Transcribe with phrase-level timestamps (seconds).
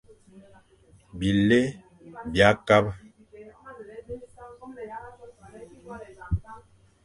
[1.19, 1.61] Bilé
[2.31, 2.91] bia kabe.